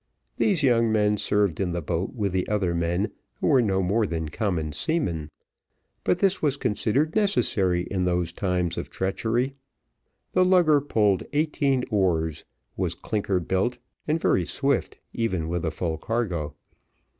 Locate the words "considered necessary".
6.57-7.81